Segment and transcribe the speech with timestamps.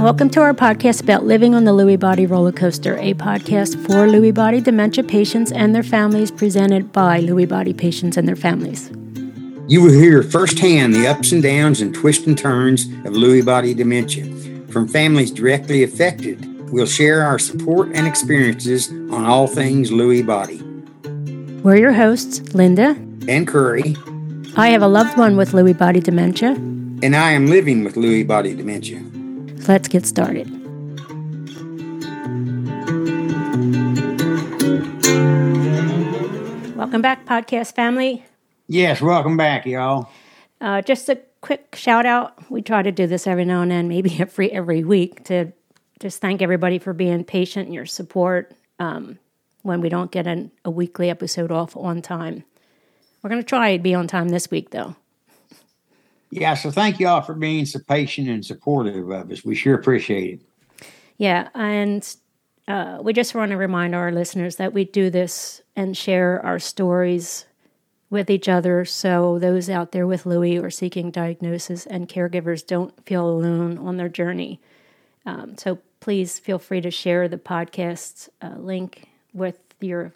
[0.00, 4.08] Welcome to our podcast about living on the Lewy Body roller coaster, a podcast for
[4.08, 8.90] Lewy Body dementia patients and their families, presented by Lewy Body patients and their families.
[9.68, 13.74] You will hear firsthand the ups and downs and twists and turns of Lewy body
[13.74, 14.24] dementia
[14.68, 16.46] from families directly affected.
[16.70, 20.62] We'll share our support and experiences on all things Lewy body.
[21.60, 22.96] We're your hosts, Linda
[23.28, 23.96] and Curry.
[24.56, 26.52] I have a loved one with Lewy body dementia.
[27.02, 29.04] And I am living with Lewy body dementia.
[29.68, 30.48] Let's get started.
[36.76, 38.24] Welcome back, podcast family.
[38.68, 40.08] Yes, welcome back, y'all.
[40.60, 42.50] Uh, just a quick shout out.
[42.50, 45.52] We try to do this every now and then, maybe every every week, to
[46.00, 49.18] just thank everybody for being patient and your support um,
[49.62, 52.44] when we don't get an, a weekly episode off on time.
[53.22, 54.96] We're going to try to be on time this week, though.
[56.30, 59.44] Yeah, so thank you all for being so patient and supportive of us.
[59.44, 60.86] We sure appreciate it.
[61.18, 62.16] Yeah, and
[62.68, 66.58] uh, we just want to remind our listeners that we do this and share our
[66.58, 67.46] stories
[68.10, 73.04] with each other so those out there with Lewy or seeking diagnosis and caregivers don't
[73.06, 74.60] feel alone on their journey.
[75.26, 80.12] Um, so please feel free to share the podcast uh, link with your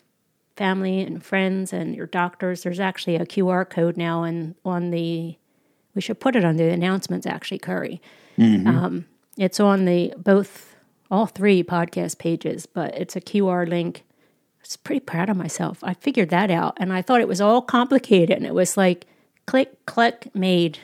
[0.57, 2.63] family and friends and your doctors.
[2.63, 5.37] There's actually a QR code now and on the
[5.95, 8.01] we should put it on the announcements actually, Curry.
[8.39, 8.67] Mm-hmm.
[8.67, 9.07] Um,
[9.37, 10.77] it's on the both
[11.11, 14.05] all three podcast pages, but it's a QR link
[14.65, 15.79] I was pretty proud of myself.
[15.83, 19.07] I figured that out and I thought it was all complicated and it was like
[19.47, 20.79] click, click, made.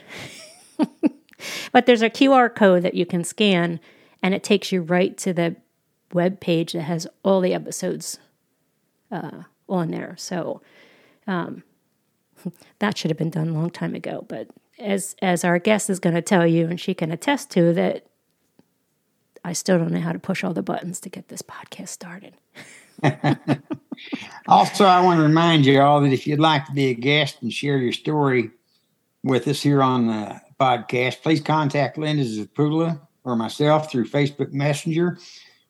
[1.71, 3.79] but there's a QR code that you can scan
[4.21, 5.55] and it takes you right to the
[6.13, 8.19] web page that has all the episodes
[9.11, 10.15] uh, on there.
[10.17, 10.61] So
[11.25, 11.63] um,
[12.79, 14.25] that should have been done a long time ago.
[14.27, 14.47] But
[14.81, 18.05] as as our guest is going to tell you, and she can attest to that,
[19.43, 22.33] I still don't know how to push all the buttons to get this podcast started.
[24.47, 27.37] also, I want to remind you all that if you'd like to be a guest
[27.41, 28.51] and share your story
[29.23, 35.17] with us here on the podcast, please contact Linda Zapula or myself through Facebook Messenger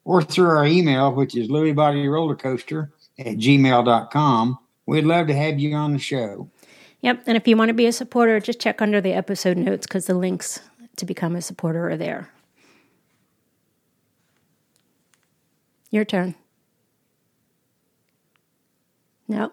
[0.04, 4.60] or through our email, which is Lewy Body Roller Coaster at gmail.com.
[4.86, 6.50] We'd love to have you on the show.
[7.02, 7.24] Yep.
[7.26, 10.06] And if you want to be a supporter, just check under the episode notes because
[10.06, 10.60] the links
[10.98, 12.30] to become a supporter are there.
[15.90, 16.36] Your turn.
[19.28, 19.52] No.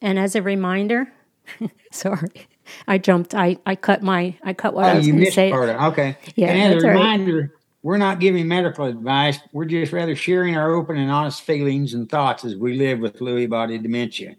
[0.00, 1.12] And as a reminder,
[1.92, 2.48] sorry,
[2.86, 3.34] I jumped.
[3.34, 5.50] I, I cut my I cut what oh, I was going to say.
[5.50, 6.16] Part of, okay.
[6.36, 6.48] Yeah.
[6.48, 7.50] And as a reminder, right.
[7.82, 9.38] we're not giving medical advice.
[9.52, 13.18] We're just rather sharing our open and honest feelings and thoughts as we live with
[13.18, 14.36] Lewy body dementia.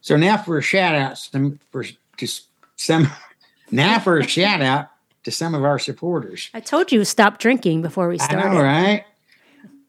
[0.00, 2.28] So now for a shout out some for to
[2.76, 3.08] some
[3.70, 4.88] now for a shout out
[5.24, 6.50] to some of our supporters.
[6.54, 8.46] I told you stop drinking before we started.
[8.46, 9.04] I know, right?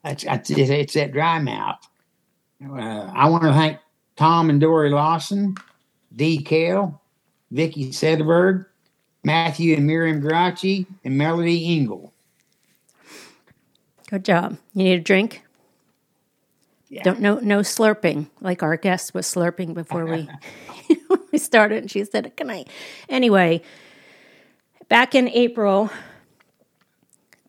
[0.03, 1.79] It's, it's, it's that dry mouth.
[2.63, 3.79] Uh, I want to thank
[4.15, 5.55] Tom and Dory Lawson,
[6.15, 6.99] Dee Kale,
[7.53, 8.65] Vickie Setterberg,
[9.23, 12.13] Matthew and Miriam Geraci, and Melody Engel.
[14.09, 14.57] Good job.
[14.73, 15.43] You need a drink?
[16.91, 17.03] Yeah.
[17.03, 20.27] Don't no no slurping like our guest was slurping before we
[21.31, 22.67] we started and she said good night.
[23.07, 23.61] Anyway,
[24.89, 25.89] back in April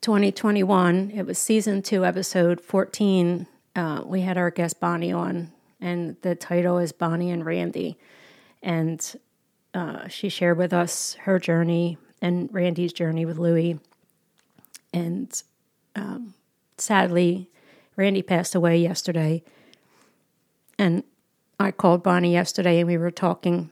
[0.00, 3.48] 2021, it was season two, episode 14.
[3.74, 5.50] Uh, we had our guest Bonnie on,
[5.80, 7.98] and the title is Bonnie and Randy.
[8.62, 9.04] And
[9.74, 13.80] uh, she shared with us her journey and Randy's journey with Lewy.
[14.92, 15.42] And
[15.96, 16.34] um,
[16.78, 17.48] sadly,
[17.96, 19.42] Randy passed away yesterday.
[20.78, 21.04] And
[21.60, 23.70] I called Bonnie yesterday and we were talking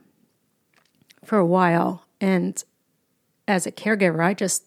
[1.25, 2.04] for a while.
[2.20, 2.62] And
[3.48, 4.64] as a caregiver, I just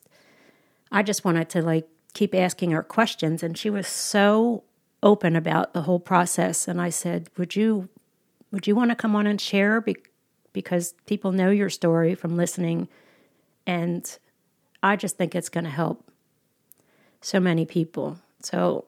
[0.91, 4.63] I just wanted to like keep asking her questions and she was so
[5.01, 7.89] open about the whole process and I said, "Would you
[8.51, 9.95] would you want to come on and share Be-
[10.51, 12.87] because people know your story from listening
[13.65, 14.17] and
[14.83, 16.11] I just think it's going to help
[17.21, 18.85] so many people." So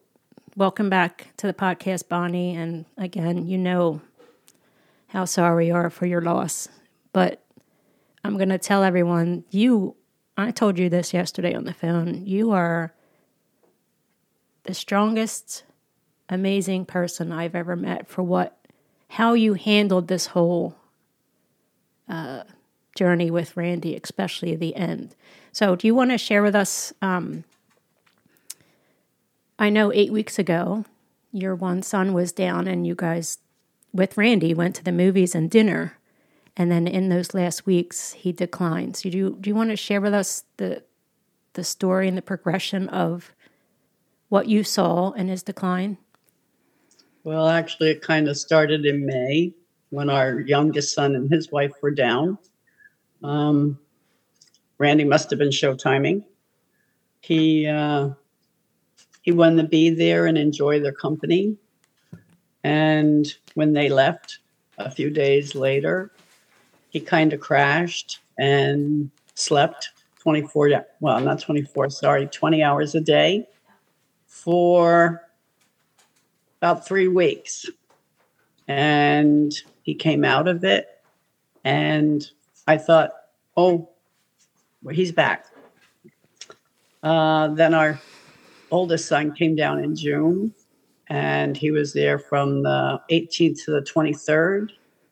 [0.58, 2.56] welcome back to the podcast, Bonnie.
[2.56, 4.02] And again, you know
[5.08, 6.70] how sorry we are for your loss.
[7.12, 7.44] But
[8.24, 9.96] I'm going to tell everyone you,
[10.38, 12.94] I told you this yesterday on the phone, you are
[14.64, 15.64] the strongest,
[16.30, 18.58] amazing person I've ever met for what,
[19.10, 20.76] how you handled this whole
[22.08, 22.44] uh,
[22.96, 25.16] journey with Randy, especially the end.
[25.52, 27.44] So, do you want to share with us um,
[29.58, 30.86] I know eight weeks ago,
[31.32, 33.40] your one son was down, and you guys,
[33.94, 35.98] with Randy, went to the movies and dinner.
[36.58, 38.98] And then in those last weeks, he declined.
[38.98, 40.84] So, do you, do you want to share with us the
[41.56, 43.34] the story and the progression of
[44.30, 45.98] what you saw in his decline?
[47.24, 49.54] Well, actually, it kind of started in May
[49.90, 52.38] when our youngest son and his wife were down.
[53.24, 53.80] Um,
[54.78, 56.24] Randy must have been show timing.
[57.22, 58.10] He uh,
[59.26, 61.58] he wanted to be there and enjoy their company.
[62.64, 63.26] And
[63.56, 64.38] when they left
[64.78, 66.12] a few days later,
[66.92, 69.90] he kind of crashed and slept
[70.20, 73.46] 24 well not 24 sorry 20 hours a day
[74.28, 75.22] for
[76.62, 77.66] about three weeks
[78.68, 80.88] and he came out of it
[81.64, 82.32] and
[82.68, 83.12] i thought
[83.56, 83.90] oh
[84.82, 85.46] well, he's back
[87.04, 88.00] uh, then our
[88.72, 90.54] oldest son came down in june
[91.08, 94.70] and he was there from the 18th to the 23rd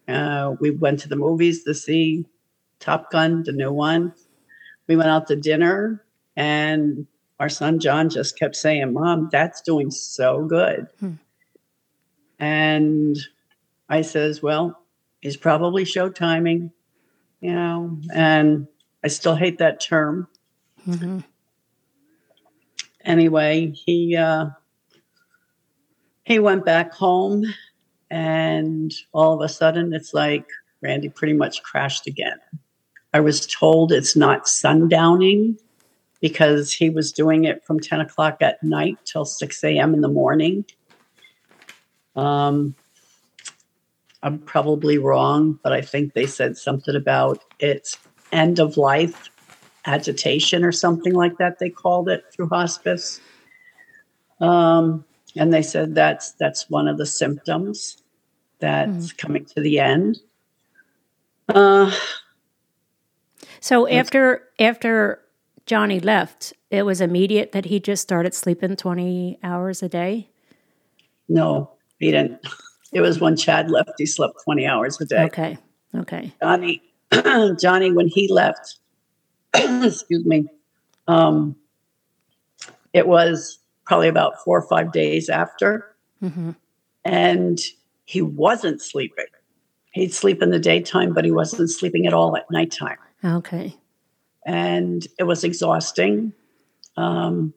[0.08, 2.26] uh, we went to the movies to see
[2.80, 4.14] top gun the new one
[4.88, 6.04] we went out to dinner
[6.36, 7.08] and
[7.40, 10.88] our son John just kept saying, Mom, that's doing so good.
[11.00, 11.14] Hmm.
[12.40, 13.18] And
[13.90, 14.80] I says, Well,
[15.22, 16.72] he's probably show timing,
[17.42, 18.68] you know, and
[19.04, 20.28] I still hate that term.
[20.88, 21.20] Mm-hmm.
[23.04, 24.48] Anyway, he uh,
[26.24, 27.46] he went back home
[28.10, 30.46] and all of a sudden it's like
[30.82, 32.40] Randy pretty much crashed again.
[33.14, 35.58] I was told it's not sundowning
[36.22, 39.94] because he was doing it from 10 o'clock at night till 6 a.m.
[39.94, 40.66] in the morning.
[42.16, 42.76] Um,
[44.22, 47.98] I'm probably wrong, but I think they said something about it's
[48.32, 49.30] end of life
[49.86, 51.60] agitation or something like that.
[51.60, 53.20] They called it through hospice.
[54.40, 57.98] Um, and they said that's that's one of the symptoms
[58.60, 59.18] that's mm.
[59.18, 60.20] coming to the end.
[61.50, 61.92] Uh,
[63.60, 65.20] so after after
[65.66, 70.30] Johnny left, it was immediate that he just started sleeping 20 hours a day?
[71.30, 72.46] No, he didn't.
[72.92, 75.24] It was when Chad left, he slept 20 hours a day.
[75.24, 75.58] Okay.
[75.96, 76.34] Okay.
[76.42, 76.82] Johnny
[77.60, 78.80] Johnny when he left,
[79.84, 80.48] excuse me.
[81.08, 81.56] Um
[82.94, 85.96] it was probably about 4 or 5 days after.
[86.22, 86.52] Mm-hmm.
[87.04, 87.60] And
[88.06, 89.26] he wasn't sleeping.
[89.92, 92.98] He'd sleep in the daytime, but he wasn't sleeping at all at nighttime.
[93.24, 93.76] Okay.
[94.46, 96.34] And it was exhausting.
[96.98, 97.54] Um,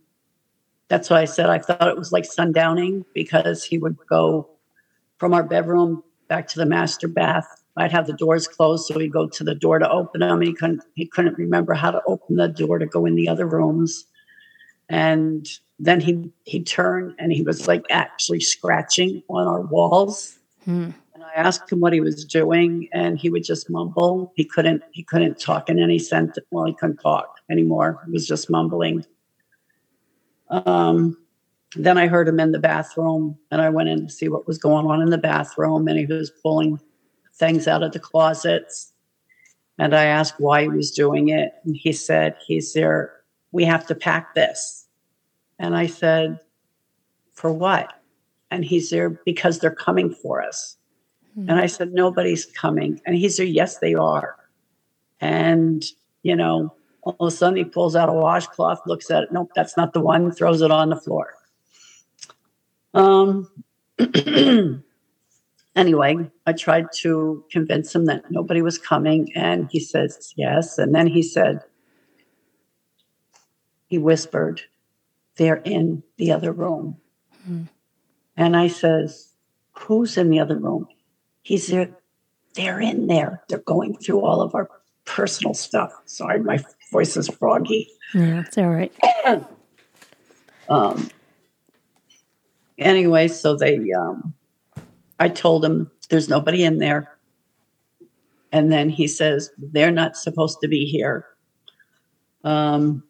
[0.88, 4.48] that's why I said I thought it was like sundowning because he would go
[5.18, 7.62] from our bedroom back to the master bath.
[7.76, 10.40] I'd have the doors closed, so he'd go to the door to open them.
[10.40, 13.46] He couldn't he couldn't remember how to open the door to go in the other
[13.46, 14.06] rooms.
[14.88, 15.46] And
[15.78, 20.38] then he he turned and he was like actually scratching on our walls.
[20.64, 20.90] Hmm.
[21.26, 24.32] I asked him what he was doing, and he would just mumble.
[24.36, 26.38] He couldn't he couldn't talk in any sense.
[26.50, 28.00] Well, he couldn't talk anymore.
[28.06, 29.04] He was just mumbling.
[30.48, 31.16] Um,
[31.74, 34.58] then I heard him in the bathroom, and I went in to see what was
[34.58, 36.80] going on in the bathroom, and he was pulling
[37.36, 38.92] things out of the closets.
[39.78, 43.12] And I asked why he was doing it, and he said, "He's there.
[43.52, 44.86] We have to pack this."
[45.58, 46.40] And I said,
[47.32, 47.92] "For what?"
[48.50, 50.76] And he's there because they're coming for us.
[51.38, 51.50] Mm-hmm.
[51.50, 53.00] And I said, Nobody's coming.
[53.04, 54.36] And he said, Yes, they are.
[55.20, 55.84] And,
[56.22, 56.72] you know,
[57.02, 59.32] all of a sudden he pulls out a washcloth, looks at it.
[59.32, 61.34] Nope, that's not the one, throws it on the floor.
[62.94, 63.50] Um,
[65.76, 66.16] anyway,
[66.46, 69.30] I tried to convince him that nobody was coming.
[69.36, 70.78] And he says, Yes.
[70.78, 71.60] And then he said,
[73.86, 74.62] He whispered,
[75.36, 76.96] They're in the other room.
[77.42, 77.64] Mm-hmm.
[78.36, 79.32] And I says,
[79.72, 80.88] Who's in the other room?
[81.42, 81.90] He's there.
[82.54, 83.42] They're in there.
[83.48, 84.68] They're going through all of our
[85.04, 85.92] personal stuff.
[86.06, 87.88] Sorry, my voice is froggy.
[88.14, 88.92] Yeah, it's all right.
[90.68, 91.10] um.
[92.78, 94.34] Anyway, so they, um,
[95.18, 97.18] I told him there's nobody in there,
[98.52, 101.26] and then he says they're not supposed to be here.
[102.44, 103.02] Um.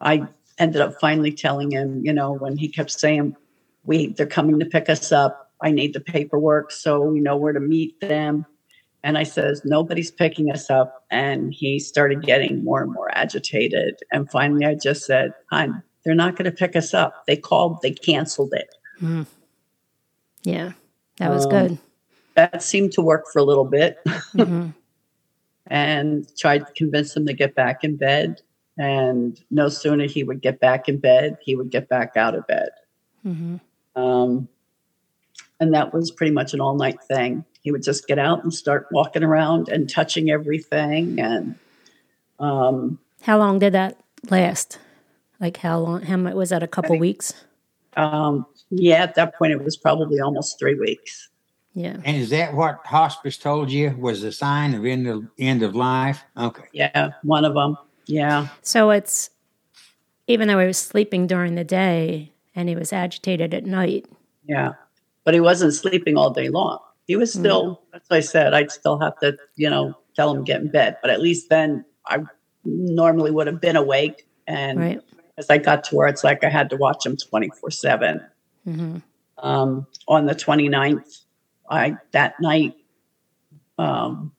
[0.00, 3.36] I ended up finally telling him, you know, when he kept saying,
[3.84, 5.50] "We they're coming to pick us up.
[5.60, 8.46] I need the paperwork so we know where to meet them."
[9.02, 13.98] And I says, "Nobody's picking us up." And he started getting more and more agitated.
[14.12, 17.24] And finally, I just said, "Hon, they're not going to pick us up.
[17.26, 17.80] They called.
[17.82, 19.26] They canceled it." Mm.
[20.42, 20.72] Yeah,
[21.18, 21.78] that was um, good.
[22.34, 23.98] That seemed to work for a little bit.
[24.06, 24.70] Mm-hmm.
[25.70, 28.40] and tried to convince him to get back in bed
[28.78, 32.46] and no sooner he would get back in bed, he would get back out of
[32.46, 32.68] bed.
[33.26, 34.00] Mm-hmm.
[34.00, 34.48] Um,
[35.58, 37.44] and that was pretty much an all night thing.
[37.60, 41.20] He would just get out and start walking around and touching everything.
[41.20, 41.56] And
[42.38, 43.98] um, How long did that
[44.30, 44.78] last?
[45.40, 46.02] Like how long?
[46.02, 46.62] How much was that?
[46.62, 47.32] A couple think- weeks?
[47.96, 51.28] Um, yeah, at that point, it was probably almost three weeks.
[51.74, 51.96] Yeah.
[52.04, 55.74] And is that what hospice told you was a sign of end of end of
[55.74, 56.22] life?
[56.36, 56.64] Okay.
[56.72, 57.76] Yeah, one of them.
[58.06, 58.48] Yeah.
[58.62, 59.30] So it's
[60.26, 64.06] even though he was sleeping during the day and he was agitated at night.
[64.46, 64.72] Yeah.
[65.24, 66.78] But he wasn't sleeping all day long.
[67.06, 70.60] He was still, as I said, I'd still have to, you know, tell him get
[70.60, 70.96] in bed.
[71.00, 72.18] But at least then I
[72.64, 74.26] normally would have been awake.
[74.46, 75.00] And Right.
[75.38, 78.20] As I got to where it's like I had to watch him 24 7.
[78.64, 78.96] hmm
[79.38, 81.22] Um, on the 29th,
[81.70, 82.74] I, that night,
[83.78, 84.32] um,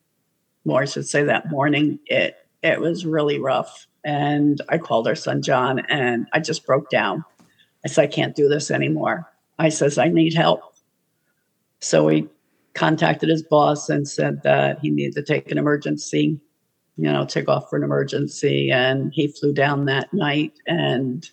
[0.66, 3.88] or I should say that morning, it, it was really rough.
[4.04, 7.24] And I called our son John and I just broke down.
[7.86, 9.32] I said, I can't do this anymore.
[9.58, 10.62] I says, I need help.
[11.80, 12.28] So he
[12.74, 16.40] contacted his boss and said that he needed to take an emergency,
[17.00, 18.70] you know, take off for an emergency.
[18.72, 20.54] And he flew down that night.
[20.68, 21.28] And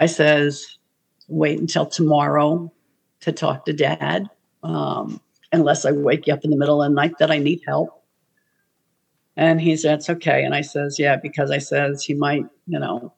[0.00, 0.78] I says,
[1.28, 2.72] wait until tomorrow
[3.20, 4.30] to talk to dad,
[4.62, 5.20] um,
[5.52, 8.02] unless I wake you up in the middle of the night that I need help.
[9.36, 10.44] And he says, okay.
[10.44, 13.12] And I says, yeah, because I says he might, you know,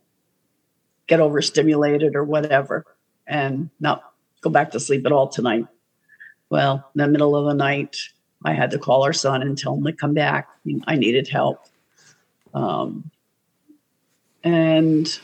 [1.07, 2.85] get overstimulated or whatever
[3.29, 4.03] and not
[4.41, 5.67] go back to sleep at all tonight.
[6.51, 7.97] Well, in the middle of the night,
[8.45, 10.49] I had to call our son and tell him to come back.
[10.87, 11.67] I needed help.
[12.55, 13.11] Um,
[14.43, 15.21] and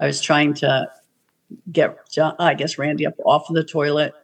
[0.00, 0.90] I was trying to
[1.70, 4.14] get, John, I guess, Randy up off of the toilet,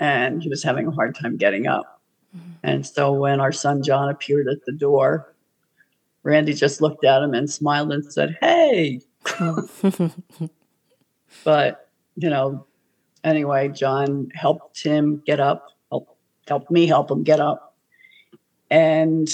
[0.00, 2.00] and he was having a hard time getting up.
[2.62, 5.34] And so when our son John appeared at the door,
[6.22, 9.00] Randy just looked at him and smiled and said, Hey.
[11.44, 12.66] But, you know,
[13.22, 15.68] anyway, John helped him get up,
[16.48, 17.76] helped me help him get up,
[18.70, 19.28] and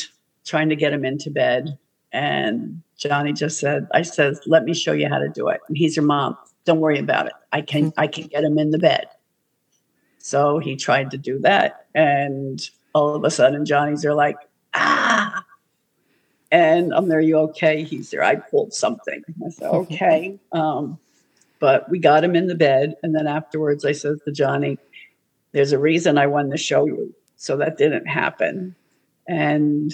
[0.44, 1.78] trying to get him into bed.
[2.12, 5.60] And Johnny just said, I says, let me show you how to do it.
[5.68, 6.36] And he's your mom.
[6.64, 7.32] Don't worry about it.
[7.52, 9.06] I can I can get him in the bed.
[10.18, 11.86] So he tried to do that.
[11.94, 12.60] And
[12.94, 14.36] all of a sudden Johnny's there like,
[14.74, 15.44] ah.
[16.50, 17.82] And I'm there, you okay?
[17.82, 18.22] He's there.
[18.22, 19.22] I pulled something.
[19.44, 20.38] I said, okay.
[20.52, 20.98] Um,
[21.60, 22.94] but we got him in the bed.
[23.02, 24.78] And then afterwards I said to Johnny,
[25.54, 27.14] there's a reason I wanted to show you.
[27.36, 28.74] So that didn't happen.
[29.26, 29.92] And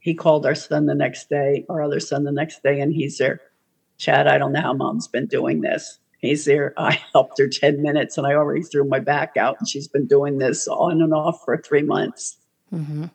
[0.00, 3.18] he called our son the next day, our other son the next day, and he's
[3.18, 3.40] there.
[3.96, 5.98] Chad, I don't know how mom's been doing this.
[6.18, 6.74] He's there.
[6.76, 10.06] I helped her 10 minutes and I already threw my back out, and she's been
[10.06, 12.36] doing this on and off for three months.
[12.70, 13.06] hmm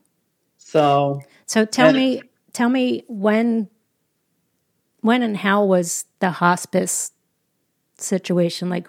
[0.58, 2.22] So, So tell And- me,
[2.54, 3.70] tell me when,
[5.02, 7.12] when and how was the hospice
[8.00, 8.70] situation?
[8.70, 8.88] Like,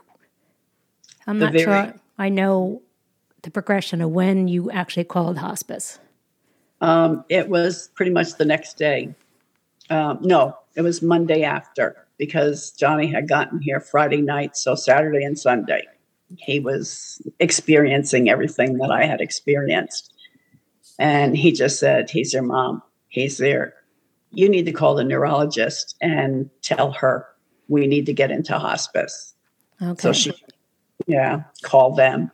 [1.26, 1.94] I'm not very- sure.
[2.16, 2.80] I know
[3.44, 5.98] the progression of when you actually called hospice.
[6.80, 9.14] um, it was pretty much the next day.
[9.90, 14.56] Um, no, it was Monday after because Johnny had gotten here Friday night.
[14.56, 15.82] So, Saturday and Sunday,
[16.36, 20.12] he was experiencing everything that I had experienced.
[20.98, 22.82] And he just said, He's your mom.
[23.08, 23.74] He's there.
[24.30, 27.26] You need to call the neurologist and tell her
[27.68, 29.34] we need to get into hospice.
[29.80, 30.00] Okay.
[30.00, 30.32] So she,
[31.06, 32.30] yeah, call them.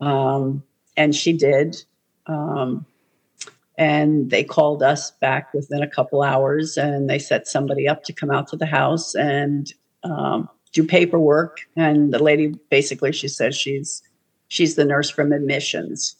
[0.00, 0.62] Um,
[0.96, 1.82] and she did.
[2.26, 2.86] Um,
[3.78, 8.12] and they called us back within a couple hours and they set somebody up to
[8.12, 11.60] come out to the house and um, do paperwork.
[11.76, 14.02] And the lady basically, she says she's
[14.48, 16.16] she's the nurse from admissions.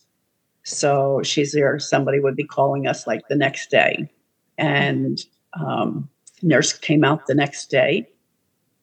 [0.63, 1.79] So she's there.
[1.79, 4.09] Somebody would be calling us like the next day.
[4.57, 6.09] And um,
[6.43, 8.09] nurse came out the next day.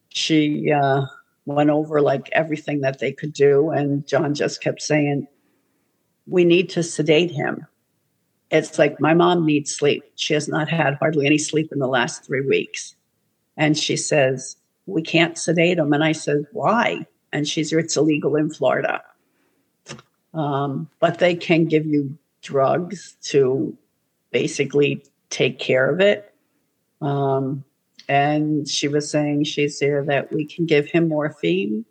[0.09, 1.05] She uh,
[1.45, 3.69] went over like everything that they could do.
[3.69, 5.27] And John just kept saying,
[6.27, 7.65] We need to sedate him.
[8.51, 10.03] It's like my mom needs sleep.
[10.15, 12.95] She has not had hardly any sleep in the last three weeks.
[13.57, 15.93] And she says, We can't sedate him.
[15.93, 17.05] And I said, Why?
[17.31, 19.03] And she's it's illegal in Florida.
[20.33, 23.77] Um, but they can give you drugs to
[24.31, 26.33] basically take care of it.
[27.01, 27.63] Um,
[28.07, 31.85] and she was saying she's there that we can give him morphine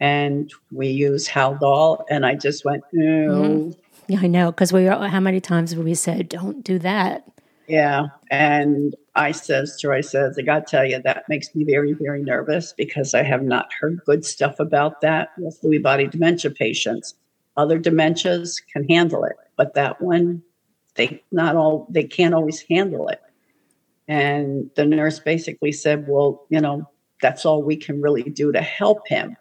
[0.00, 2.04] and we use Haldol.
[2.10, 3.30] And I just went, no.
[3.30, 3.80] Mm-hmm.
[4.08, 4.84] Yeah, I know because we.
[4.84, 7.26] How many times have we said, "Don't do that"?
[7.68, 8.06] Yeah.
[8.30, 12.22] And I says I says, I got to tell you, that makes me very, very
[12.22, 17.14] nervous because I have not heard good stuff about that with Lewy body dementia patients.
[17.56, 20.42] Other dementias can handle it, but that one,
[20.94, 23.20] they not all, they can't always handle it.
[24.08, 26.88] And the nurse basically said, well, you know,
[27.20, 29.36] that's all we can really do to help him.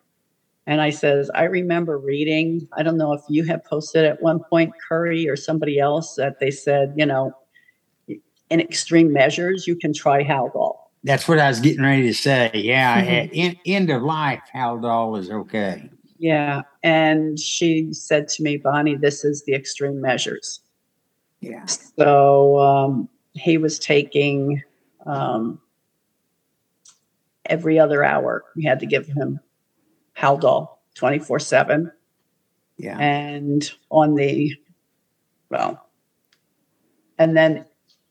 [0.67, 4.39] And I says, I remember reading, I don't know if you had posted at one
[4.49, 7.33] point, Curry or somebody else, that they said, you know,
[8.49, 10.77] in extreme measures, you can try Haldol.
[11.03, 12.49] That's what I was getting ready to say.
[12.55, 13.23] Yeah, Mhm.
[13.25, 15.87] at en- end of life, Haldol is okay.
[16.17, 16.63] Yeah.
[16.81, 20.61] And she said to me, Bonnie, this is the extreme measures.
[21.41, 21.65] Yeah.
[21.65, 24.63] So um, he was taking
[25.05, 25.59] um,
[27.45, 28.43] every other hour.
[28.55, 29.39] We had to give him
[30.17, 31.91] Haldol 24 7.
[32.77, 32.97] Yeah.
[32.97, 34.55] And on the,
[35.49, 35.87] well,
[37.17, 37.65] and then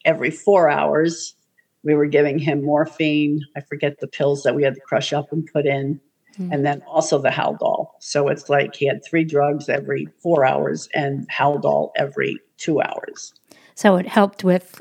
[0.04, 1.34] every four hours,
[1.82, 3.40] we were giving him morphine.
[3.56, 6.00] I forget the pills that we had to crush up and put in.
[6.36, 6.52] Hmm.
[6.52, 7.88] And then also the Haldol.
[8.00, 13.34] So it's like he had three drugs every four hours and Haldol every two hours.
[13.74, 14.80] So it helped with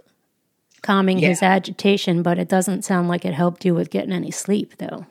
[0.84, 4.78] calming his agitation, but it doesn't sound like it helped you with getting any sleep,
[4.78, 5.06] though.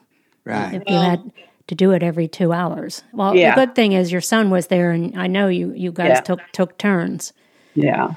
[0.45, 0.75] Right.
[0.75, 1.33] If you Well- had
[1.69, 3.03] to do it every two hours.
[3.13, 3.55] Well, Yeah.
[3.55, 6.21] the good thing is your son was there, and I know you you guys Yeah.
[6.21, 7.33] took took turns.
[7.75, 8.13] Yeah.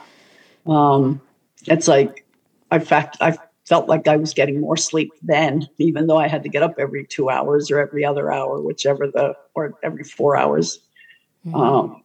[0.67, 1.21] Um,
[1.67, 2.25] it's like,
[2.71, 6.43] in fact, I felt like I was getting more sleep then, even though I had
[6.43, 10.35] to get up every two hours or every other hour, whichever the, or every four
[10.35, 10.79] hours.
[11.47, 11.55] Mhm.
[11.55, 12.03] Um,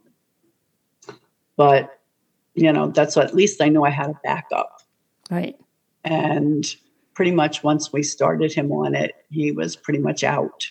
[1.57, 1.99] but,
[2.55, 4.80] you know, that's at least I know I had a backup.
[5.31, 5.57] Right.
[6.05, 6.65] And
[7.15, 10.67] pretty much once we started him on it, he was pretty much out.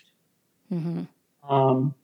[0.70, 1.04] hmm
[1.48, 1.96] Um,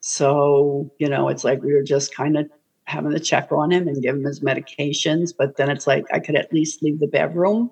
[0.00, 2.48] so, you know, it's like we were just kind of
[2.84, 5.32] having to check on him and give him his medications.
[5.36, 7.70] But then it's like I could at least leave the bedroom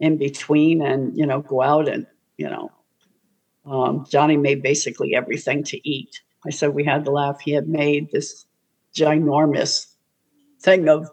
[0.00, 2.70] in between and, you know, go out and, you know,
[3.64, 6.20] um, Johnny made basically everything to eat.
[6.44, 7.40] I said we had to laugh.
[7.40, 8.44] He had made this
[8.94, 9.86] ginormous
[10.60, 11.08] thing of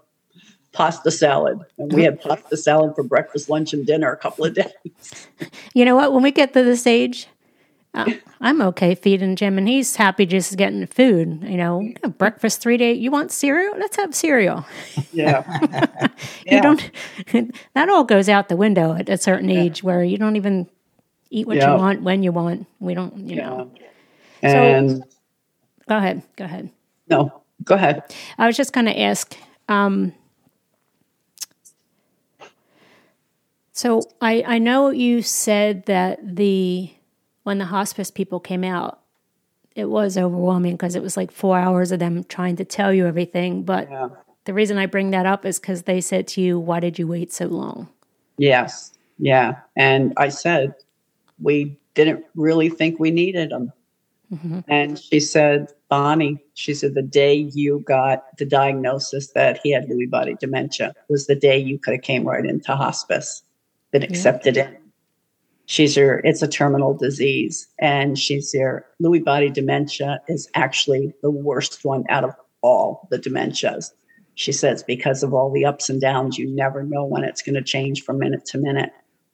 [0.71, 1.59] pasta salad.
[1.77, 5.27] And we had pasta salad for breakfast, lunch, and dinner a couple of days.
[5.73, 6.13] You know what?
[6.13, 7.27] When we get to this age,
[7.95, 8.05] uh,
[8.39, 11.43] I'm okay feeding Jim, and he's happy just getting food.
[11.43, 12.93] You know, breakfast three day.
[12.93, 13.75] You want cereal?
[13.77, 14.65] Let's have cereal.
[15.11, 16.07] Yeah.
[16.45, 16.91] You don't.
[17.73, 20.67] that all goes out the window at a certain age where you don't even
[21.29, 21.73] eat what Yeah.
[21.73, 22.65] you want when you want.
[22.79, 23.15] We don't.
[23.29, 23.71] You know.
[24.41, 24.51] Yeah.
[24.61, 25.03] And
[25.87, 26.23] Go ahead.
[26.37, 26.69] Go ahead.
[27.07, 28.03] no, go ahead.
[28.37, 29.35] I was just going to ask.
[29.67, 30.13] Um,
[33.79, 36.91] so I I know you said that the
[37.43, 38.99] when the hospice people came out,
[39.75, 43.07] it was overwhelming because it was like four hours of them trying to tell you
[43.07, 43.63] everything.
[43.63, 44.09] But Yeah.
[44.45, 47.07] the reason I bring that up is because they said to you, "Why did you
[47.07, 47.87] wait so long?"
[48.37, 48.91] Yes.
[49.17, 49.55] Yeah.
[49.75, 50.73] And I said,
[51.41, 53.71] we didn't really think we needed them.
[54.33, 54.63] Mhm.
[54.67, 59.87] And she said, Bonnie, she said, the day you got the diagnosis that he had
[59.89, 63.43] Lewy body dementia was the day you could have came right into hospice,
[63.91, 64.77] been accepted in.
[65.65, 67.67] She's your, it's a terminal disease.
[67.79, 73.19] And she's your Lewy body dementia is actually the worst one out of all the
[73.19, 73.91] dementias.
[74.35, 77.55] She says, because of all the ups and downs, you never know when it's going
[77.55, 78.91] to change from minute to minute.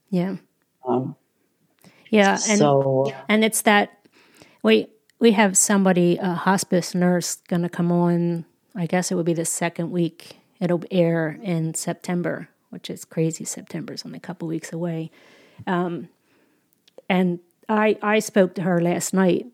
[0.10, 0.38] Yeah,
[0.86, 1.16] Um,
[2.10, 4.08] yeah, and so, and it's that
[4.66, 4.88] we
[5.20, 9.34] we have somebody a hospice nurse going to come on i guess it would be
[9.34, 13.46] the second week it'll air in september which is crazy.
[13.46, 15.10] September's only a couple weeks away.
[15.66, 16.10] Um,
[17.08, 19.46] and i i spoke to her last night.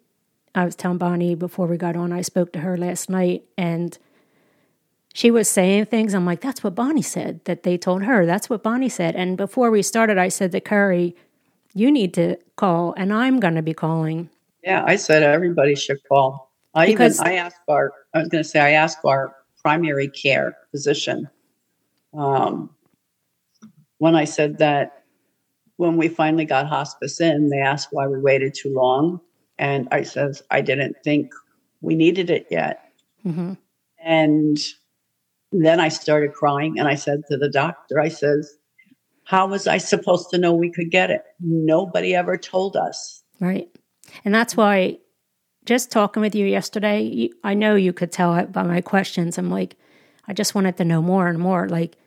[0.56, 3.98] I was telling bonnie before we got on i spoke to her last night and
[5.14, 6.16] she was saying things.
[6.16, 8.26] I'm like that's what bonnie said that they told her.
[8.26, 9.16] That's what bonnie said.
[9.16, 11.16] And before we started i said to curry
[11.76, 14.30] you need to call and i'm going to be calling.
[14.64, 16.52] Yeah, I said everybody should call.
[16.74, 20.08] I Because- even, I asked our, I was going to say, I asked our primary
[20.08, 21.30] care physician
[22.14, 22.70] um,
[24.02, 25.04] when I said that
[25.76, 29.22] when we finally got hospice in, they asked why we waited too long.
[29.60, 31.32] And I says, I didn't think
[31.82, 32.84] we needed it yet.
[33.22, 33.54] hmm
[34.04, 34.58] And
[35.52, 38.58] then I started crying and I said to the doctor, I says,
[39.24, 41.22] how was I supposed to know we could get it?
[41.40, 43.22] Nobody ever told us.
[43.40, 43.70] Right.
[44.26, 44.98] And that's why
[45.66, 49.38] just talking with you yesterday, you, I know you could tell it by my questions.
[49.38, 49.76] I'm like,
[50.28, 51.70] I just wanted to know more and more.
[51.70, 51.98] Like,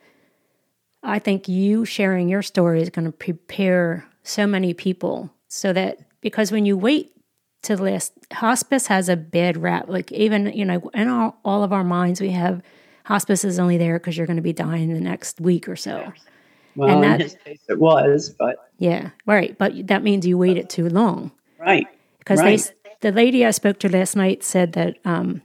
[1.05, 5.99] I think you sharing your story is going to prepare so many people so that
[6.21, 7.13] because when you wait
[7.63, 9.87] to list, hospice has a bad rap.
[9.89, 12.63] Like, even, you know, in all, all of our minds, we have
[13.05, 15.77] hospice is only there because you're going to be dying in the next week or
[15.77, 16.13] so.
[16.77, 19.11] Well, And in that- his case, it was, but Yeah.
[19.27, 19.57] Right.
[19.59, 21.31] But that means you waited too long.
[21.59, 21.87] right.
[22.19, 22.59] because Right.
[22.59, 25.43] they the lady I spoke to last night said that um,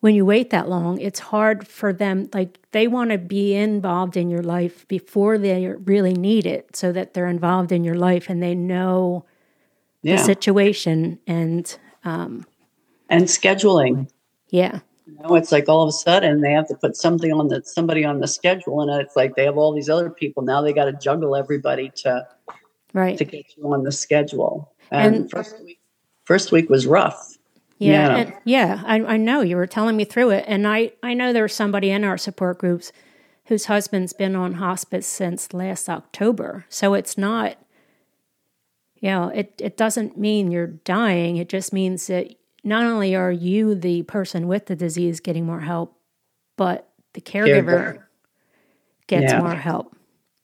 [0.00, 2.28] when you wait that long, it's hard for them.
[2.32, 6.92] Like they want to be involved in your life before they really need it, so
[6.92, 9.24] that they're involved in your life and they know
[10.02, 11.18] the situation.
[11.26, 12.46] And um,
[13.08, 14.08] and scheduling.
[14.50, 17.48] yeah, You know, it's like all of a sudden they have to put something on
[17.48, 20.62] the somebody on the schedule, and it's like they have all these other people now.
[20.62, 22.26] They got to juggle everybody to
[22.94, 23.18] Right.
[23.18, 24.72] to get you on the schedule.
[24.90, 25.80] And, And- first week,
[26.24, 27.36] first week was rough.
[27.78, 28.16] Yeah, Yeah.
[28.16, 31.32] and yeah, I, I know you were telling me through it, and I I know
[31.32, 32.92] there's somebody in our support groups
[33.46, 37.56] whose husband's been on hospice since last October, so it's not,
[38.96, 41.36] you know, it it doesn't mean you're dying.
[41.36, 45.60] It just means that not only are you the person with the disease getting more
[45.60, 45.96] help,
[46.56, 48.02] but the caregiver Caregiver.
[49.06, 49.40] gets Yeah.
[49.40, 49.96] more help.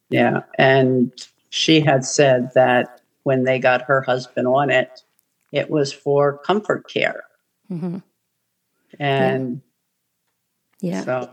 [0.09, 0.43] Yeah.
[0.59, 1.13] And
[1.51, 5.03] she had said that when they got her husband on it,
[5.55, 7.23] it was for comfort care.
[7.69, 7.99] hmm
[8.99, 9.63] And
[10.81, 11.05] Yeah.
[11.05, 11.31] so,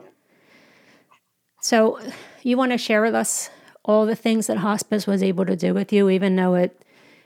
[1.62, 2.00] So,
[2.44, 3.50] you want to share with us
[3.84, 6.84] all the things that hospice was able to do with you, even though it,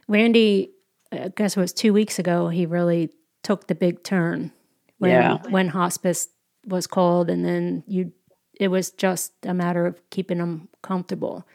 [0.07, 0.71] Randy,
[1.11, 3.09] I guess it was two weeks ago, he really
[3.43, 4.51] took the big turn
[4.97, 5.37] when Yeah.
[5.49, 6.29] when hospice
[6.65, 8.11] was called, and then you,
[8.59, 11.45] it was just a matter of keeping them comfortable.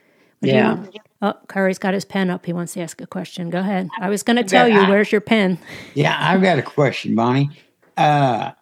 [0.43, 0.85] Would you- Yeah.
[1.23, 2.47] oh, Curry's got his pen up.
[2.47, 3.51] He wants to ask a question.
[3.51, 3.89] Go ahead.
[4.01, 5.59] I was going to tell you, I- where's your pen?
[5.95, 7.51] Yeah, I've got a question, Bonnie.
[7.97, 8.53] Uh,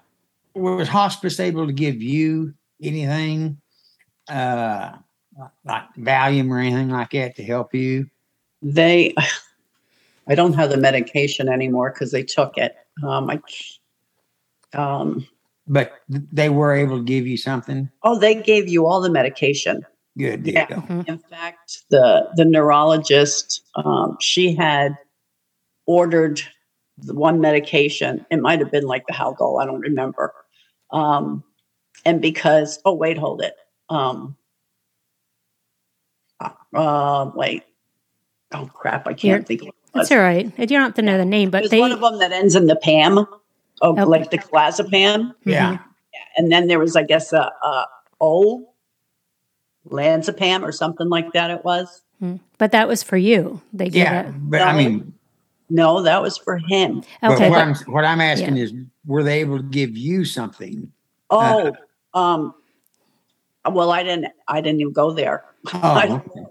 [0.55, 3.59] was hospice able to give you anything,
[4.29, 4.93] uh,
[5.65, 8.09] like Valium or anything like that to help you?
[8.61, 9.15] they,
[10.27, 12.75] I don't have the medication anymore because they took it.
[13.05, 13.41] Um, I,
[14.77, 15.25] um,
[15.69, 17.89] But they were able to give you something.
[18.03, 19.87] oh, they gave you all the medication.
[20.19, 20.55] Good deal.
[20.55, 21.03] Yeah.
[21.07, 24.97] In fact, the the neurologist, um, she had
[25.87, 26.43] ordered
[26.99, 28.27] the one medication.
[28.31, 30.35] It might have been like the Haldol, I don't remember.
[30.91, 31.45] Um,
[32.05, 33.55] and because oh wait, hold it.
[33.89, 34.37] Um,
[36.75, 37.63] uh, wait.
[38.53, 39.43] Oh crap, I can't Here.
[39.43, 39.63] think.
[39.63, 40.53] Of That's all right.
[40.59, 41.81] You don't have to know the name, but There's they.
[41.81, 43.29] one of them that ends in the Pam, oh,
[43.83, 44.05] Okay.
[44.05, 45.35] like the clozapam.
[45.45, 45.79] Yeah.
[46.37, 47.87] And then there was, I guess, a, a
[48.21, 48.69] O,
[49.91, 51.51] Lanzapam or something like that.
[51.51, 52.03] It was.
[52.23, 52.41] Mhm.
[52.59, 53.61] But that was for you.
[53.73, 54.29] They gave Yeah.
[54.29, 54.35] it.
[54.51, 55.15] But I mean,
[55.71, 57.03] No, that was for him.
[57.21, 58.73] but Okay, what, but- I'm, what I'm asking is,
[59.07, 60.91] were they able to give you something?
[61.31, 61.73] Oh,
[62.15, 62.55] um,
[63.71, 64.33] well, I didn't.
[64.49, 65.45] I didn't even go there.
[65.75, 66.51] Oh, don't know.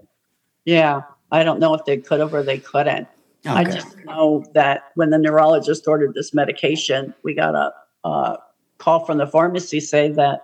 [0.64, 1.00] Yeah,
[1.32, 3.08] I don't know if they could have or they couldn't.
[3.46, 7.72] I just know that when the neurologist ordered this medication, we got a,
[8.06, 8.38] a
[8.76, 10.42] call from the pharmacy say that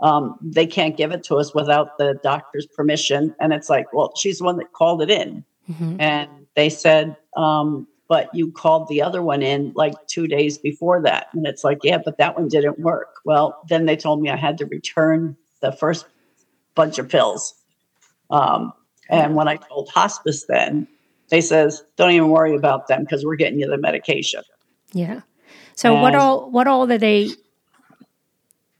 [0.00, 3.34] um, they can't give it to us without the doctor's permission.
[3.40, 5.44] And it's like, well, she's the one that called it in.
[5.70, 5.96] Mhm.
[5.98, 11.02] And they said, um, but you called the other one in like two days before
[11.02, 11.28] that.
[11.32, 13.16] And it's like, yeah, but that one didn't work.
[13.24, 16.06] Well, then they told me I had to return the first
[16.74, 17.54] bunch of pills.
[18.30, 18.72] Um,
[19.08, 20.86] and when I told hospice then,
[21.30, 24.42] they says, don't even worry about them because we're getting you the medication.
[24.92, 25.22] Yeah.
[25.74, 27.30] So what all what all did they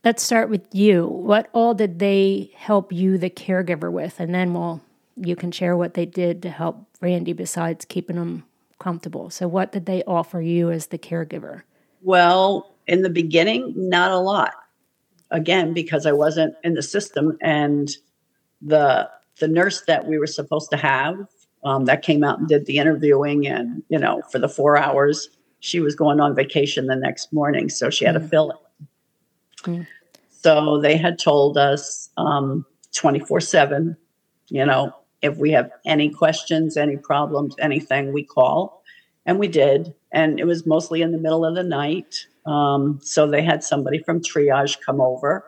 [0.07, 1.05] let's start with you.
[1.09, 4.21] What all did they help you the caregiver with?
[4.21, 4.81] And then we'll
[5.17, 8.45] you can share what they did to help Randy besides keeping him
[8.79, 9.31] comfortable.
[9.31, 11.63] So what did they offer you as the caregiver?
[12.03, 14.55] Well, in the beginning, not a lot.
[15.33, 17.91] Again, because I wasn't in the system, and
[18.63, 21.27] the the nurse that we were supposed to have
[21.65, 25.31] um, that came out and did the interviewing, and you know, for the four hours,
[25.59, 28.57] she was going on vacation the next morning, so she had to fill it.
[29.65, 29.87] Mm.
[30.47, 32.09] So they had told us
[32.95, 33.97] twenty four seven,
[34.49, 38.85] you know, if we have any questions, any problems, anything, we call.
[39.25, 39.93] And we did.
[40.13, 42.29] And it was mostly in the middle of the night.
[42.47, 45.45] Um, so they had somebody from triage come over.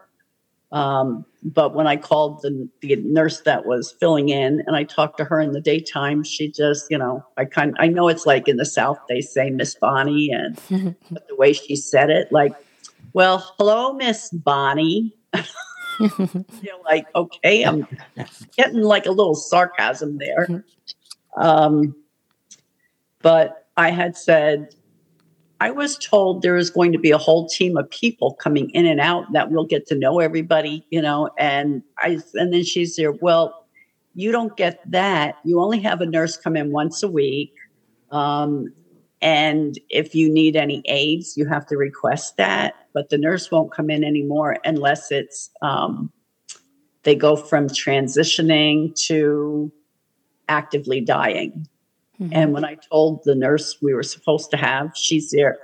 [0.72, 5.18] Um, but when I called the, the nurse that was filling in and I talked
[5.18, 8.48] to her in the daytime, she just, you know, I kind I know it's like
[8.48, 10.60] in the South, they say Miss Bonnie and
[11.08, 12.52] but the way she said it, like,
[13.12, 15.14] well, hello, Miss Bonnie.
[16.00, 17.86] You're like, okay, I'm
[18.56, 20.64] getting like a little sarcasm there.
[21.36, 21.94] Um,
[23.20, 24.74] but I had said,
[25.60, 28.86] I was told there is going to be a whole team of people coming in
[28.86, 31.30] and out that will get to know everybody, you know.
[31.36, 33.12] And I, and then she's there.
[33.12, 33.66] Well,
[34.14, 35.36] you don't get that.
[35.44, 37.52] You only have a nurse come in once a week.
[38.10, 38.72] Um,
[39.20, 42.74] and if you need any aids, you have to request that.
[42.92, 46.12] But the nurse won't come in anymore unless it's um,
[47.02, 49.72] they go from transitioning to
[50.48, 51.66] actively dying.
[52.20, 52.30] Mhm.
[52.32, 55.58] And when I told the nurse we were supposed to have, she's there.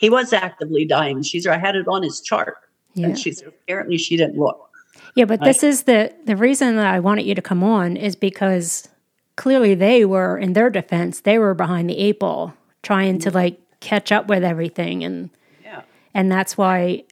[0.00, 1.22] He was actively dying.
[1.22, 1.52] She's there.
[1.52, 2.56] I had it on his chart.
[2.94, 3.06] Yeah.
[3.06, 4.68] And she's apparently she didn't look.
[5.14, 8.16] Yeah, but this is the the reason that I wanted you to come on is
[8.16, 8.88] because
[9.36, 13.58] clearly they were in their defense, they were behind the eight ball trying to like
[13.80, 15.30] catch up with everything and
[15.64, 15.82] Yeah.
[16.14, 17.04] and that's why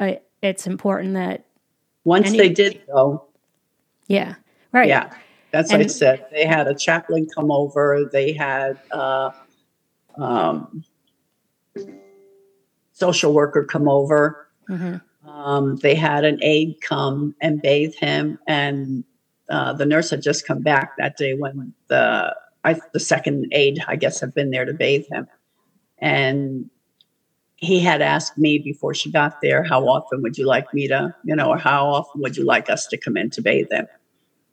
[0.00, 1.44] uh, it's important that
[2.04, 3.24] Once Any- they did go,
[4.08, 4.34] yeah,
[4.72, 5.10] right, yeah,
[5.52, 6.26] that's like I said.
[6.30, 8.08] They had a chaplain come over.
[8.12, 9.30] They had uh,
[10.18, 10.84] um,
[12.92, 14.46] social worker come over.
[14.68, 15.00] Mhm.
[15.26, 19.04] Um, they had an aide come and bathe him, and
[19.50, 23.78] uh, the nurse had just come back that day when the I, the second aide,
[23.86, 25.26] I guess, had been there to bathe him,
[25.98, 26.70] and
[27.56, 31.14] he had asked me before she got there, how often would you like me to,
[31.24, 33.86] you know, or how often would you like us to come in to bathe him?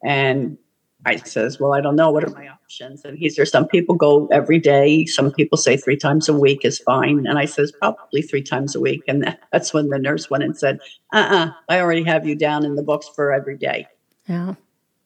[0.03, 0.57] And
[1.05, 2.11] I says, well, I don't know.
[2.11, 3.03] What are my options?
[3.03, 5.05] And he says, some people go every day.
[5.05, 7.25] Some people say three times a week is fine.
[7.27, 9.01] And I says, probably three times a week.
[9.07, 10.79] And that's when the nurse went and said,
[11.11, 13.87] uh-uh, I already have you down in the books for every day.
[14.27, 14.55] yeah.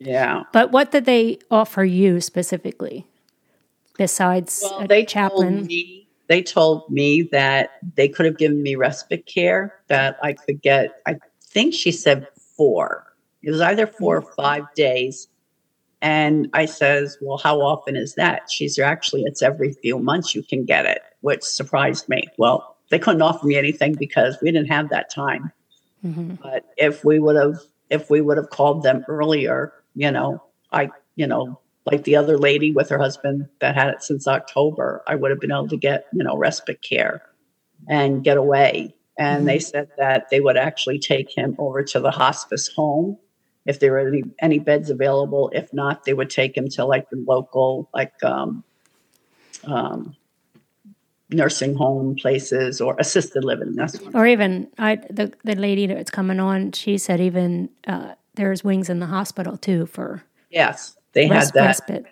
[0.06, 0.44] Yeah.
[0.54, 3.06] But what did they offer you specifically,
[3.98, 5.58] besides Well, they chaplain?
[5.58, 10.34] told me they told me that they could have given me respite care that I
[10.34, 11.02] could get.
[11.06, 13.14] I think she said four.
[13.44, 15.28] It was either four or five days.
[16.02, 20.44] And I says, "Well, how often is that?" She's actually it's every few months you
[20.44, 22.24] can get it, which surprised me.
[22.38, 25.52] Well, they couldn't offer me anything because we didn't have that time.
[26.06, 26.40] Mhm.
[26.42, 30.90] But if we would have if we would have called them earlier, you know, I,
[31.16, 35.16] you know, like the other lady with her husband that had it since October, I
[35.16, 37.22] would have been able to get, you know, respite care
[37.88, 38.96] and get away.
[39.18, 43.18] And they said that they would actually take him over to the hospice home
[43.66, 45.50] if there were any, any beds available.
[45.54, 48.64] If not, they would take him to like the local, like, um,
[49.64, 50.16] um,
[51.30, 53.76] nursing home places or assisted living.
[53.76, 58.64] That's Or even I, the the lady that's coming on, she said even uh, there's
[58.64, 61.66] wings in the hospital too for Yes, they res- had that.
[61.66, 62.06] respite.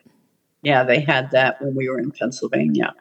[0.63, 2.93] Yeah, they had that when we were in Pennsylvania.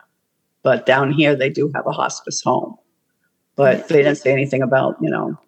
[0.63, 2.77] But down here, they do have a hospice home.
[3.57, 5.39] But they didn't say anything about, you know,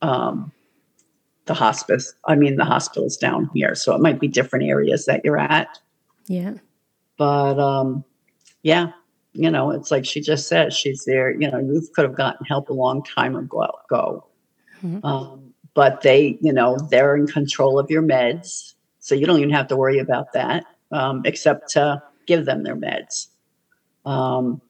[0.00, 0.52] um,
[1.46, 2.14] the hospice.
[2.26, 3.74] I mean, the hospitals down here.
[3.74, 5.78] So it might be different areas that you're at.
[6.28, 6.54] Yeah,
[7.16, 8.04] But um,
[8.62, 8.92] yeah,
[9.32, 11.30] you know, it's like she just said, she's there.
[11.32, 14.26] You know, you could have gotten help a long time ago.
[14.82, 15.04] Mhm.
[15.04, 18.74] Um, but they, you know, they're in control of your meds.
[18.98, 22.76] So you don't even have to worry about that, um, except to give them their
[22.76, 23.28] meds.
[24.04, 24.60] Um,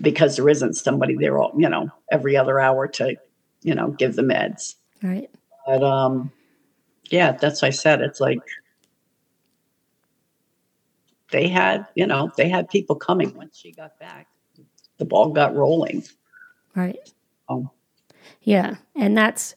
[0.00, 3.16] because there isn't somebody there, all, you know, every other hour to,
[3.62, 4.74] you know, give the meds.
[5.02, 5.30] right.
[5.66, 6.32] But um,
[7.10, 8.00] yeah, that's what I said.
[8.00, 8.40] It's like
[11.30, 14.26] they had, you know, they had people coming when she got back.
[14.98, 16.04] The ball got rolling.
[16.74, 16.98] Right.
[17.48, 17.70] Oh.
[18.42, 19.54] Yeah, and that's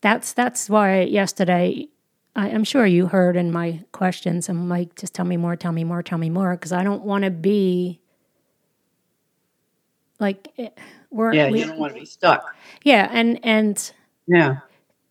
[0.00, 1.88] that's that's why yesterday
[2.36, 4.48] I, I'm sure you heard in my questions.
[4.48, 7.02] I'm like, just tell me more, tell me more, tell me more, because I don't
[7.04, 8.00] want to be
[10.18, 10.68] like eh,
[11.10, 12.54] we're Yeah, we- you don't want to be stuck.
[12.82, 13.92] yeah, and and
[14.26, 14.56] Yeah,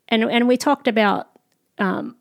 [0.08, 1.30] and and we talked about
[1.78, 2.15] um,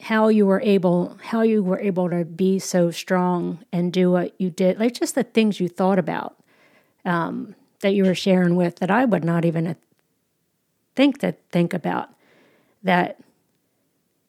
[0.00, 4.38] how you were able how you were able to be so strong and do what
[4.40, 6.36] you did like just the things you thought about
[7.04, 9.76] um, that you were sharing with that i would not even
[10.94, 12.10] think to think about
[12.82, 13.18] that.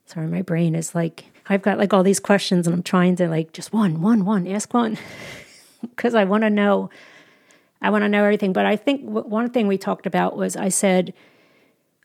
[0.05, 3.27] Sorry my brain is like i've got like all these questions and i'm trying to
[3.27, 4.97] like just one one one ask one.
[5.81, 6.89] Because i want to know
[7.81, 8.53] i want to know everything.
[8.53, 11.13] But i think w- one thing we talked about was i said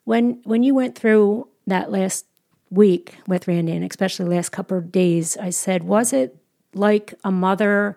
[0.05, 2.25] when when you went through that last
[2.71, 6.37] week with Randy, and especially last couple of days, I said, was it
[6.75, 7.97] like a mother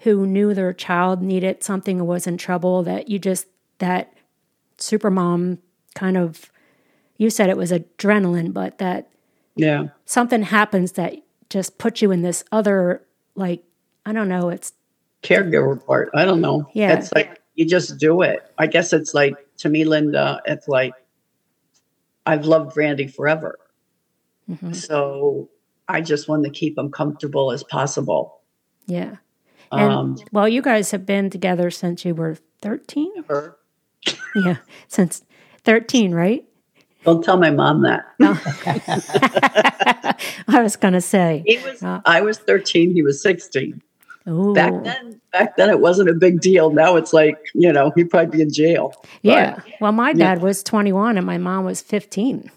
[0.00, 3.46] who knew their child needed something or was in trouble that you just
[3.78, 4.12] that
[4.76, 5.58] super mom
[5.98, 6.50] kind of
[7.16, 9.10] you said it was adrenaline, but that
[9.56, 11.14] yeah, something happens that
[11.50, 13.02] just puts you in this other
[13.34, 13.62] like
[14.06, 14.72] I don't know, it's
[15.22, 16.10] caregiver part.
[16.14, 16.68] I don't know.
[16.74, 16.92] Yeah.
[16.96, 18.40] it's like you just do it.
[18.56, 20.40] I guess it's like to me, Linda.
[20.46, 20.94] It's like
[22.24, 23.58] I've loved Randy forever,
[24.48, 25.48] mhm, so
[25.88, 28.40] I just want to keep him comfortable as possible.
[28.86, 29.16] yeah.
[29.72, 33.24] And Um, well, you guys have been together since you were 13?
[33.28, 33.56] her-
[34.34, 34.56] Yeah,
[34.88, 35.22] since
[35.68, 36.44] 13, right?
[37.04, 38.06] don't tell my mom that.
[40.48, 41.42] I was going to say.
[41.46, 41.82] He was.
[41.82, 42.92] Uh, I was thirteen.
[42.94, 43.82] He was sixteen.
[44.26, 44.54] Ooh.
[44.54, 46.70] Back then, back then it wasn't a big deal.
[46.70, 48.94] Now it's like you know he'd probably be in jail.
[49.22, 49.60] Yeah.
[49.80, 50.34] Well, my Yeah.
[50.34, 52.50] dad was 21 and my mom was 15.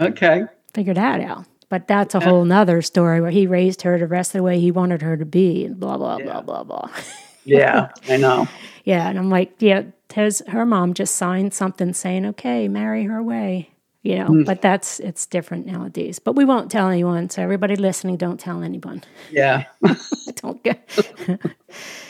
[0.00, 0.44] Okay.
[0.74, 1.44] Figure that out.
[1.68, 4.58] But that's a whole nother story where he raised her the rest of the way
[4.60, 6.24] he wanted her to be and blah, blah, Yeah.
[6.24, 6.88] blah, blah, blah.
[7.44, 8.46] Yeah, I know.
[8.84, 9.08] Yeah.
[9.08, 13.70] And I'm like, yeah, his, her mom just signed something saying, okay, marry her way.
[14.02, 14.42] You know, Hmm.
[14.44, 16.18] but that's, it's different nowadays.
[16.20, 17.28] But we won't tell anyone.
[17.30, 19.02] So everybody listening, don't tell anyone.
[19.30, 19.64] Yeah.
[20.36, 20.80] don't get,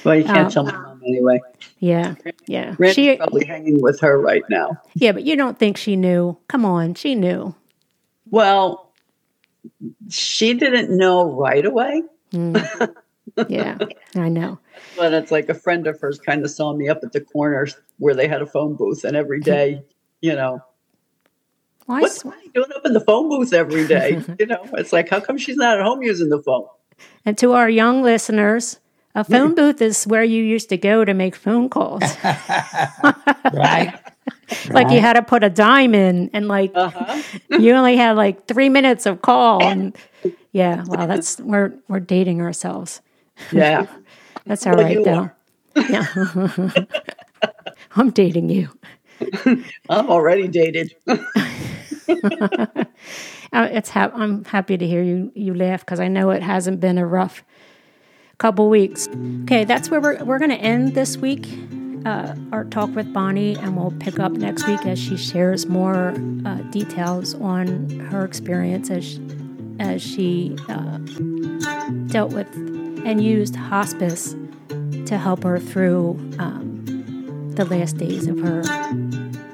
[0.04, 1.40] Well, you can't Um, tell my mom anyway.
[1.80, 2.14] Yeah,
[2.46, 2.74] yeah.
[2.92, 4.80] She, probably hanging with her right now.
[4.94, 6.37] yeah, but you don't think she knew?
[6.48, 7.54] Come on, she knew.
[8.30, 8.92] Well,
[10.11, 12.02] she didn't know right away,
[13.49, 13.79] Yeah,
[14.14, 14.59] I know.
[14.97, 17.67] but it's like a friend of hers kind of saw me up at the corner
[17.99, 19.83] where they had a phone booth, and every day,
[20.21, 20.62] you know,
[21.87, 22.01] Why?
[22.01, 24.23] what's Bonnie doing up in the phone booth every day?
[24.38, 26.67] you know, it's like, how come she's not at home using the phone?
[27.25, 28.81] And to our young listeners,
[29.14, 32.03] a phone booth is where you used to go to make phone calls.
[33.53, 33.95] Right?
[34.71, 37.23] like you had to put a dime in, and like Uh-huh.
[37.59, 39.69] you only had like three minutes of call.
[39.69, 39.97] And
[40.53, 43.01] yeah, wow, that's we're we're dating ourselves.
[43.53, 43.87] Yeah.
[44.46, 45.31] That's all Well, right though.
[45.88, 46.07] Yeah,
[47.96, 48.68] I'm dating you.
[49.88, 50.94] I'm already dated.
[53.53, 56.81] Uh, it's ha- I'm happy to hear you you laugh because I know it hasn't
[56.81, 57.44] been a rough
[58.38, 59.09] couple weeks.
[59.44, 61.46] Okay, that's where we're we're going to end this week.
[62.05, 66.14] Uh, our talk with Bonnie, and we'll pick up next week as she shares more
[66.46, 69.18] uh, details on her experience as
[69.81, 70.98] as she uh,
[72.09, 72.48] dealt with
[73.04, 74.34] and used hospice
[75.06, 76.84] to help her through um,
[77.54, 78.62] the last days of her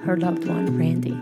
[0.05, 1.19] her loved one, Randy.